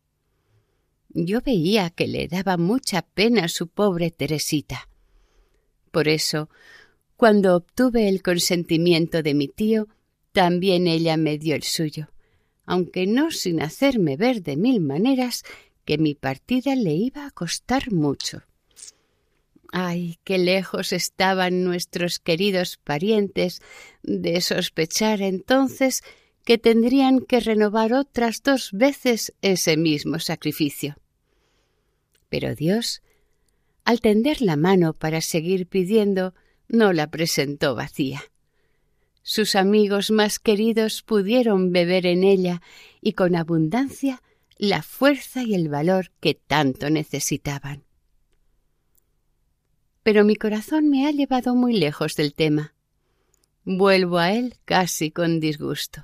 Yo 1.09 1.41
veía 1.41 1.89
que 1.89 2.07
le 2.07 2.27
daba 2.27 2.57
mucha 2.57 3.01
pena 3.01 3.47
su 3.47 3.67
pobre 3.67 4.11
Teresita. 4.11 4.87
Por 5.89 6.07
eso, 6.07 6.49
cuando 7.17 7.55
obtuve 7.55 8.07
el 8.07 8.21
consentimiento 8.21 9.23
de 9.23 9.33
mi 9.33 9.47
tío, 9.47 9.87
también 10.31 10.87
ella 10.87 11.17
me 11.17 11.37
dio 11.37 11.55
el 11.55 11.63
suyo, 11.63 12.09
aunque 12.65 13.07
no 13.07 13.31
sin 13.31 13.61
hacerme 13.61 14.17
ver 14.17 14.41
de 14.43 14.57
mil 14.57 14.79
maneras 14.79 15.43
que 15.85 15.97
mi 15.97 16.15
partida 16.15 16.75
le 16.75 16.93
iba 16.93 17.25
a 17.25 17.31
costar 17.31 17.91
mucho. 17.91 18.43
Ay, 19.71 20.19
qué 20.23 20.37
lejos 20.37 20.93
estaban 20.93 21.63
nuestros 21.63 22.19
queridos 22.19 22.77
parientes 22.77 23.61
de 24.01 24.41
sospechar 24.41 25.21
entonces 25.21 26.01
que 26.43 26.57
tendrían 26.57 27.19
que 27.19 27.39
renovar 27.39 27.93
otras 27.93 28.41
dos 28.41 28.71
veces 28.71 29.33
ese 29.41 29.77
mismo 29.77 30.19
sacrificio. 30.19 30.95
Pero 32.29 32.55
Dios, 32.55 33.01
al 33.85 34.01
tender 34.01 34.41
la 34.41 34.55
mano 34.55 34.93
para 34.93 35.21
seguir 35.21 35.67
pidiendo, 35.67 36.33
no 36.67 36.93
la 36.93 37.11
presentó 37.11 37.75
vacía. 37.75 38.23
Sus 39.21 39.55
amigos 39.55 40.11
más 40.11 40.39
queridos 40.39 41.01
pudieron 41.01 41.71
beber 41.71 42.05
en 42.05 42.23
ella 42.23 42.61
y 43.01 43.13
con 43.13 43.35
abundancia 43.35 44.21
la 44.57 44.81
fuerza 44.81 45.43
y 45.43 45.55
el 45.55 45.69
valor 45.69 46.11
que 46.19 46.35
tanto 46.35 46.89
necesitaban. 46.89 47.83
Pero 50.03 50.23
mi 50.23 50.35
corazón 50.35 50.89
me 50.89 51.07
ha 51.07 51.11
llevado 51.11 51.55
muy 51.55 51.77
lejos 51.77 52.15
del 52.15 52.33
tema. 52.33 52.73
Vuelvo 53.63 54.17
a 54.17 54.33
él 54.33 54.55
casi 54.65 55.11
con 55.11 55.39
disgusto. 55.39 56.03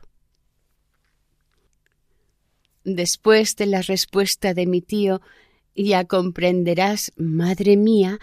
Después 2.84 3.56
de 3.56 3.66
la 3.66 3.82
respuesta 3.82 4.54
de 4.54 4.68
mi 4.68 4.82
tío, 4.82 5.22
ya 5.76 6.06
comprenderás, 6.06 7.12
madre 7.18 7.78
mía, 7.78 8.20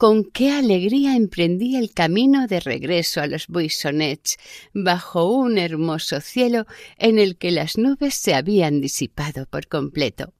con 0.00 0.24
qué 0.24 0.50
alegría 0.50 1.14
emprendí 1.14 1.76
el 1.76 1.92
camino 1.92 2.46
de 2.46 2.60
regreso 2.60 3.20
a 3.20 3.26
los 3.26 3.48
Buissonets, 3.48 4.38
bajo 4.72 5.30
un 5.30 5.58
hermoso 5.58 6.22
cielo 6.22 6.64
en 6.96 7.18
el 7.18 7.36
que 7.36 7.50
las 7.50 7.76
nubes 7.76 8.14
se 8.14 8.32
habían 8.32 8.80
disipado 8.80 9.44
por 9.44 9.68
completo. 9.68 10.32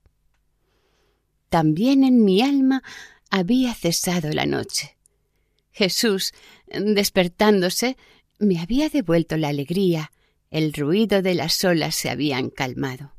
También 1.50 2.04
en 2.04 2.24
mi 2.24 2.40
alma 2.40 2.82
había 3.28 3.74
cesado 3.74 4.30
la 4.30 4.46
noche. 4.46 4.96
Jesús, 5.72 6.32
despertándose, 6.66 7.98
me 8.38 8.60
había 8.60 8.88
devuelto 8.88 9.36
la 9.36 9.48
alegría, 9.48 10.10
el 10.50 10.72
ruido 10.72 11.20
de 11.20 11.34
las 11.34 11.62
olas 11.64 11.96
se 11.96 12.08
habían 12.08 12.48
calmado. 12.48 13.12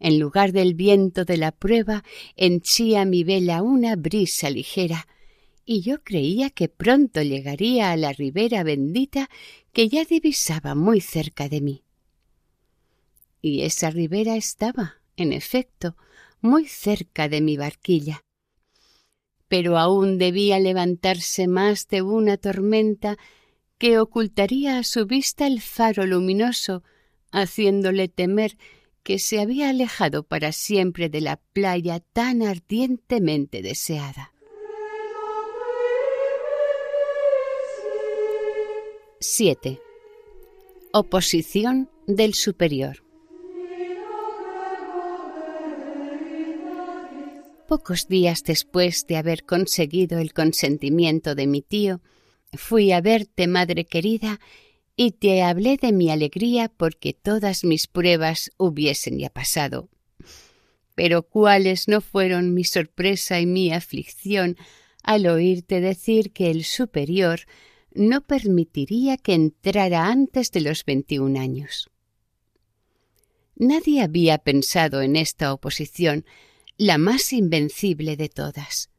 En 0.00 0.18
lugar 0.18 0.52
del 0.52 0.72
viento 0.72 1.26
de 1.26 1.36
la 1.36 1.52
prueba, 1.52 2.02
henchía 2.34 3.04
mi 3.04 3.24
vela 3.24 3.60
una 3.60 3.94
brisa 3.94 4.48
ligera, 4.48 5.06
y 5.70 5.82
yo 5.82 6.02
creía 6.02 6.48
que 6.48 6.70
pronto 6.70 7.20
llegaría 7.20 7.92
a 7.92 7.96
la 7.98 8.14
ribera 8.14 8.62
bendita 8.62 9.28
que 9.74 9.90
ya 9.90 10.06
divisaba 10.06 10.74
muy 10.74 11.02
cerca 11.02 11.50
de 11.50 11.60
mí. 11.60 11.84
Y 13.42 13.60
esa 13.60 13.90
ribera 13.90 14.34
estaba, 14.36 15.02
en 15.14 15.34
efecto, 15.34 15.94
muy 16.40 16.66
cerca 16.66 17.28
de 17.28 17.42
mi 17.42 17.58
barquilla. 17.58 18.22
Pero 19.46 19.76
aún 19.76 20.16
debía 20.16 20.58
levantarse 20.58 21.48
más 21.48 21.86
de 21.88 22.00
una 22.00 22.38
tormenta 22.38 23.18
que 23.76 23.98
ocultaría 23.98 24.78
a 24.78 24.84
su 24.84 25.04
vista 25.04 25.46
el 25.46 25.60
faro 25.60 26.06
luminoso, 26.06 26.82
haciéndole 27.30 28.08
temer 28.08 28.56
que 29.02 29.18
se 29.18 29.38
había 29.38 29.68
alejado 29.68 30.22
para 30.22 30.52
siempre 30.52 31.10
de 31.10 31.20
la 31.20 31.36
playa 31.36 32.00
tan 32.00 32.40
ardientemente 32.40 33.60
deseada. 33.60 34.32
7. 39.20 39.80
Oposición 40.92 41.90
del 42.06 42.34
superior. 42.34 43.02
Pocos 47.66 48.06
días 48.06 48.44
después 48.44 49.08
de 49.08 49.16
haber 49.16 49.44
conseguido 49.44 50.20
el 50.20 50.32
consentimiento 50.32 51.34
de 51.34 51.48
mi 51.48 51.62
tío, 51.62 52.00
fui 52.52 52.92
a 52.92 53.00
verte, 53.00 53.48
madre 53.48 53.86
querida, 53.86 54.38
y 54.94 55.10
te 55.10 55.42
hablé 55.42 55.78
de 55.78 55.90
mi 55.90 56.10
alegría 56.10 56.68
porque 56.68 57.12
todas 57.12 57.64
mis 57.64 57.88
pruebas 57.88 58.52
hubiesen 58.56 59.18
ya 59.18 59.30
pasado. 59.30 59.88
Pero 60.94 61.24
cuáles 61.24 61.88
no 61.88 62.00
fueron 62.00 62.54
mi 62.54 62.62
sorpresa 62.62 63.40
y 63.40 63.46
mi 63.46 63.72
aflicción 63.72 64.56
al 65.02 65.26
oírte 65.26 65.80
decir 65.80 66.30
que 66.30 66.52
el 66.52 66.62
superior 66.62 67.40
no 67.98 68.20
permitiría 68.20 69.16
que 69.16 69.34
entrara 69.34 70.06
antes 70.06 70.52
de 70.52 70.60
los 70.60 70.84
veintiún 70.84 71.36
años. 71.36 71.90
Nadie 73.56 74.02
había 74.02 74.38
pensado 74.38 75.02
en 75.02 75.16
esta 75.16 75.52
oposición, 75.52 76.24
la 76.76 76.96
más 76.96 77.32
invencible 77.32 78.16
de 78.16 78.28
todas. 78.28 78.90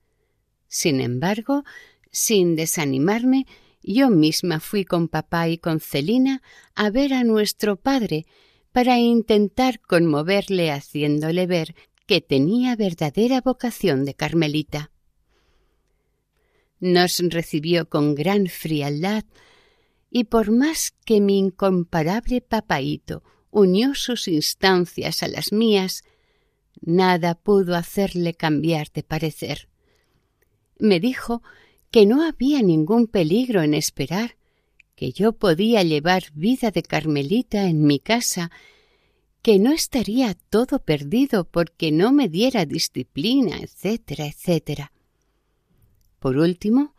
Sin 0.67 0.99
embargo, 0.99 1.63
sin 2.11 2.57
desanimarme, 2.57 3.45
yo 3.81 4.09
misma 4.09 4.59
fui 4.59 4.83
con 4.83 5.07
papá 5.07 5.47
y 5.47 5.57
con 5.57 5.79
Celina 5.79 6.41
a 6.75 6.89
ver 6.89 7.13
a 7.13 7.23
nuestro 7.23 7.77
padre 7.77 8.25
para 8.73 8.99
intentar 8.99 9.79
conmoverle 9.79 10.71
haciéndole 10.71 11.47
ver 11.47 11.73
que 12.05 12.19
tenía 12.19 12.75
verdadera 12.75 13.39
vocación 13.39 14.03
de 14.03 14.13
carmelita. 14.13 14.91
Nos 16.79 17.19
recibió 17.19 17.89
con 17.89 18.15
gran 18.15 18.47
frialdad 18.47 19.25
y 20.09 20.25
por 20.25 20.51
más 20.51 20.93
que 21.05 21.21
mi 21.21 21.37
incomparable 21.37 22.41
papaíto 22.41 23.23
unió 23.51 23.95
sus 23.95 24.27
instancias 24.27 25.23
a 25.23 25.27
las 25.27 25.51
mías, 25.51 26.03
nada 26.81 27.35
pudo 27.35 27.75
hacerle 27.75 28.33
cambiar 28.33 28.91
de 28.91 29.03
parecer. 29.03 29.69
Me 30.77 30.99
dijo 30.99 31.41
que 31.91 32.05
no 32.05 32.23
había 32.23 32.61
ningún 32.61 33.07
peligro 33.07 33.61
en 33.61 33.73
esperar, 33.73 34.37
que 34.95 35.11
yo 35.11 35.33
podía 35.33 35.83
llevar 35.83 36.23
vida 36.33 36.71
de 36.71 36.83
Carmelita 36.83 37.67
en 37.67 37.83
mi 37.83 37.99
casa, 37.99 38.51
que 39.41 39.59
no 39.59 39.71
estaría 39.71 40.35
todo 40.49 40.79
perdido 40.79 41.45
porque 41.45 41.91
no 41.91 42.11
me 42.11 42.27
diera 42.29 42.65
disciplina, 42.65 43.57
etcétera, 43.59 44.27
etcétera. 44.27 44.91
Por 46.19 46.37
último, 46.37 46.93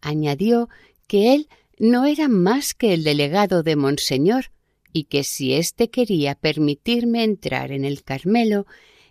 Añadió 0.00 0.68
que 1.06 1.34
él 1.34 1.48
no 1.78 2.06
era 2.06 2.28
más 2.28 2.74
que 2.74 2.94
el 2.94 3.04
delegado 3.04 3.62
de 3.62 3.76
Monseñor 3.76 4.50
y 4.92 5.04
que 5.04 5.24
si 5.24 5.54
éste 5.54 5.90
quería 5.90 6.34
permitirme 6.34 7.22
entrar 7.22 7.70
en 7.72 7.84
el 7.84 8.02
Carmelo, 8.02 8.66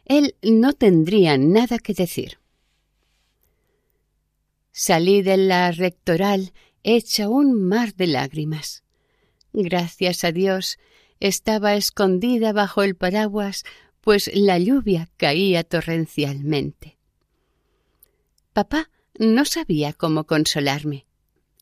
él 0.06 0.36
no 0.42 0.74
tendría 0.74 1.38
nada 1.38 1.80
que 1.80 1.94
decir. 1.94 2.40
Salí 4.72 5.22
de 5.22 5.38
la 5.38 5.72
rectoral 5.72 6.54
hecha 6.84 7.30
un 7.30 7.62
mar 7.62 7.94
de 7.96 8.08
lágrimas. 8.08 8.84
Gracias 9.54 10.24
a 10.24 10.32
Dios 10.32 10.78
estaba 11.20 11.76
escondida 11.76 12.54
bajo 12.54 12.82
el 12.82 12.96
paraguas, 12.96 13.64
pues 14.02 14.32
la 14.34 14.58
lluvia 14.58 15.10
caía 15.18 15.64
torrencialmente. 15.64 16.98
Papá 18.54 18.90
no 19.20 19.44
sabía 19.46 19.94
cómo 19.94 20.24
consolarme. 20.24 21.06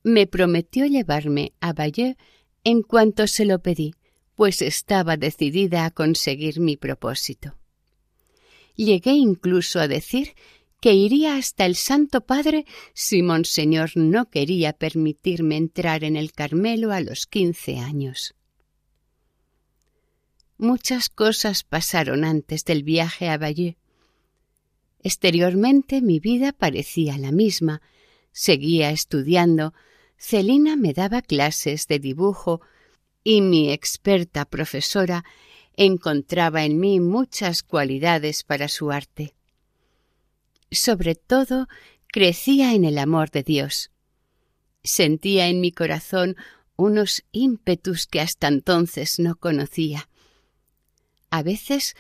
Me 0.03 0.27
prometió 0.27 0.85
llevarme 0.85 1.53
a 1.59 1.73
Bayeux 1.73 2.15
en 2.63 2.83
cuanto 2.83 3.27
se 3.27 3.45
lo 3.45 3.59
pedí, 3.59 3.95
pues 4.35 4.61
estaba 4.61 5.17
decidida 5.17 5.83
a 5.85 5.91
conseguir 5.91 6.59
mi 6.59 6.77
propósito. 6.77 7.55
Llegué 8.75 9.13
incluso 9.13 9.79
a 9.79 9.87
decir 9.87 10.35
que 10.79 10.93
iría 10.93 11.35
hasta 11.35 11.65
el 11.65 11.75
Santo 11.75 12.21
Padre 12.21 12.65
si 12.93 13.23
Monseñor 13.23 13.97
no 13.97 14.29
quería 14.29 14.73
permitirme 14.73 15.57
entrar 15.57 16.03
en 16.03 16.15
el 16.15 16.33
Carmelo 16.33 16.91
a 16.91 17.01
los 17.01 17.25
quince 17.25 17.79
años. 17.79 18.35
Muchas 20.59 21.09
cosas 21.09 21.63
pasaron 21.63 22.23
antes 22.23 22.63
del 22.65 22.83
viaje 22.83 23.29
a 23.29 23.39
Bayeux. 23.39 23.77
Exteriormente 25.07 26.01
mi 26.01 26.19
vida 26.19 26.51
parecía 26.51 27.17
la 27.17 27.31
misma. 27.31 27.81
Seguía 28.33 28.89
estudiando, 28.91 29.73
Celina 30.17 30.75
me 30.75 30.91
daba 30.91 31.21
clases 31.21 31.87
de 31.87 31.97
dibujo 31.97 32.59
y 33.23 33.39
mi 33.39 33.71
experta 33.71 34.43
profesora 34.43 35.23
encontraba 35.77 36.65
en 36.65 36.81
mí 36.81 36.99
muchas 36.99 37.63
cualidades 37.63 38.43
para 38.43 38.67
su 38.67 38.91
arte. 38.91 39.33
Sobre 40.71 41.15
todo, 41.15 41.69
crecía 42.07 42.73
en 42.73 42.83
el 42.83 42.97
amor 42.97 43.31
de 43.31 43.43
Dios. 43.43 43.91
Sentía 44.83 45.47
en 45.47 45.61
mi 45.61 45.71
corazón 45.71 46.35
unos 46.75 47.23
ímpetus 47.31 48.07
que 48.07 48.19
hasta 48.19 48.49
entonces 48.49 49.19
no 49.19 49.37
conocía. 49.37 50.09
A 51.29 51.43
veces 51.43 51.95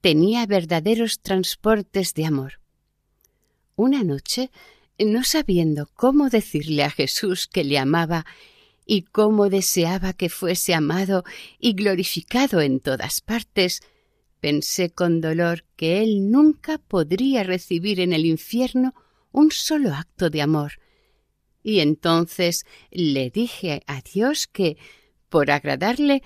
tenía 0.00 0.46
verdaderos 0.46 1.20
transportes 1.20 2.14
de 2.14 2.26
amor. 2.26 2.60
Una 3.76 4.02
noche, 4.02 4.50
no 4.98 5.24
sabiendo 5.24 5.88
cómo 5.94 6.28
decirle 6.28 6.84
a 6.84 6.90
Jesús 6.90 7.46
que 7.46 7.64
le 7.64 7.78
amaba 7.78 8.26
y 8.86 9.02
cómo 9.02 9.48
deseaba 9.48 10.12
que 10.12 10.28
fuese 10.28 10.74
amado 10.74 11.24
y 11.58 11.74
glorificado 11.74 12.60
en 12.60 12.80
todas 12.80 13.20
partes, 13.20 13.80
pensé 14.40 14.90
con 14.90 15.20
dolor 15.20 15.64
que 15.76 16.02
él 16.02 16.30
nunca 16.30 16.78
podría 16.78 17.44
recibir 17.44 18.00
en 18.00 18.12
el 18.12 18.26
infierno 18.26 18.94
un 19.32 19.52
solo 19.52 19.94
acto 19.94 20.30
de 20.30 20.42
amor. 20.42 20.72
Y 21.62 21.80
entonces 21.80 22.64
le 22.90 23.30
dije 23.30 23.82
a 23.86 24.00
Dios 24.00 24.46
que, 24.46 24.76
por 25.28 25.50
agradarle, 25.50 26.22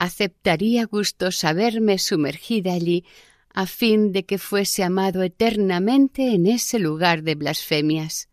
aceptaría 0.00 0.86
gustosa 0.86 1.52
verme 1.52 1.98
sumergida 1.98 2.72
allí 2.72 3.04
a 3.52 3.66
fin 3.66 4.12
de 4.12 4.24
que 4.24 4.38
fuese 4.38 4.82
amado 4.82 5.22
eternamente 5.22 6.34
en 6.34 6.46
ese 6.46 6.78
lugar 6.78 7.22
de 7.22 7.34
blasfemias. 7.34 8.30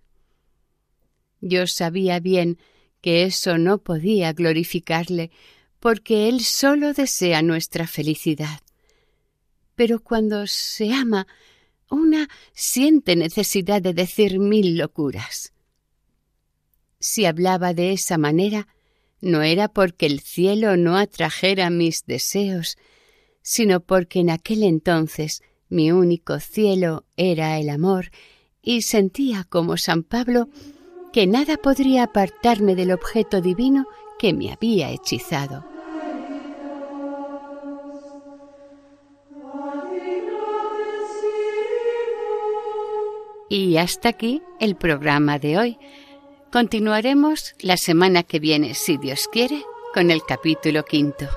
Yo 1.42 1.68
sabía 1.68 2.22
bien 2.22 2.58
que 3.02 3.24
eso 3.24 3.58
no 3.58 3.80
podía 3.80 4.32
glorificarle, 4.32 5.30
porque 5.82 6.30
Él 6.30 6.40
sólo 6.40 6.94
desea 6.94 7.42
nuestra 7.42 7.86
felicidad. 7.86 8.62
Pero 9.76 10.00
cuando 10.00 10.48
se 10.48 10.94
ama, 10.94 11.28
una 11.90 12.30
siente 12.54 13.18
necesidad 13.18 13.82
de 13.82 13.94
decir 13.94 14.40
mil 14.40 14.78
locuras. 14.78 15.52
Si 16.98 17.26
hablaba 17.26 17.74
de 17.74 17.92
esa 17.92 18.18
manera, 18.18 18.68
no 19.22 19.42
era 19.42 19.68
porque 19.68 20.06
el 20.06 20.20
cielo 20.20 20.78
no 20.78 20.98
atrajera 20.98 21.70
mis 21.70 22.06
deseos, 22.06 22.78
sino 23.42 23.80
porque 23.80 24.20
en 24.20 24.30
aquel 24.30 24.64
entonces 24.64 25.42
mi 25.70 25.92
único 25.92 26.40
cielo 26.40 27.06
era 27.16 27.58
el 27.60 27.70
amor, 27.70 28.12
y 28.62 28.82
sentía 28.82 29.46
como 29.46 29.78
San 29.78 30.04
Pablo 30.04 30.50
que 31.14 31.26
nada 31.28 31.58
podría 31.58 32.04
apartarme 32.04 32.76
del 32.76 32.92
objeto 32.92 33.42
divino 33.42 33.86
que 34.20 34.34
me 34.34 34.52
había 34.52 34.92
hechizado. 34.92 35.66
Y 43.50 43.78
hasta 43.78 44.10
aquí 44.10 44.42
el 44.60 44.76
programa 44.76 45.40
de 45.40 45.58
hoy. 45.58 45.78
Continuaremos 46.52 47.56
la 47.60 47.76
semana 47.76 48.24
que 48.24 48.40
viene, 48.40 48.74
si 48.74 48.98
Dios 48.98 49.28
quiere, 49.30 49.64
con 49.94 50.12
el 50.12 50.22
capítulo 50.24 50.86
quinto. 50.86 51.28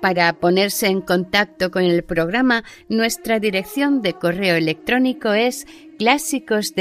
Para 0.00 0.32
ponerse 0.34 0.86
en 0.86 1.00
contacto 1.00 1.72
con 1.72 1.82
el 1.82 2.04
programa, 2.04 2.62
nuestra 2.88 3.40
dirección 3.40 4.00
de 4.00 4.12
correo 4.12 4.54
electrónico 4.54 5.32
es 5.32 5.66
clásicos 5.98 6.74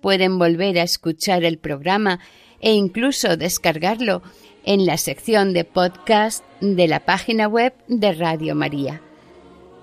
Pueden 0.00 0.38
volver 0.38 0.78
a 0.78 0.84
escuchar 0.84 1.42
el 1.42 1.58
programa 1.58 2.20
e 2.60 2.72
incluso 2.72 3.36
descargarlo 3.36 4.22
en 4.64 4.86
la 4.86 4.96
sección 4.96 5.54
de 5.54 5.64
podcast 5.64 6.44
de 6.60 6.86
la 6.86 7.00
página 7.00 7.48
web 7.48 7.74
de 7.88 8.12
Radio 8.12 8.54
María. 8.54 9.00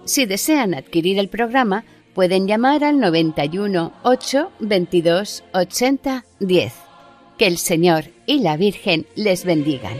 Si 0.06 0.26
desean 0.26 0.74
adquirir 0.74 1.20
el 1.20 1.30
programa, 1.30 1.84
pueden 2.14 2.48
llamar 2.48 2.84
al 2.84 3.00
91 3.00 3.94
8 4.04 4.52
22 4.60 5.44
80 5.54 6.26
10. 6.40 6.74
Que 7.38 7.48
el 7.48 7.58
Señor 7.58 8.06
y 8.26 8.40
la 8.40 8.58
Virgen 8.58 9.06
les 9.16 9.46
bendigan. 9.46 9.98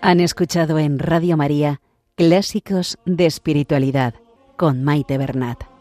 Han 0.00 0.20
escuchado 0.20 0.78
en 0.78 1.00
Radio 1.00 1.36
María 1.36 1.80
Clásicos 2.14 2.96
de 3.06 3.26
Espiritualidad 3.26 4.14
con 4.56 4.84
Maite 4.84 5.18
Bernat. 5.18 5.75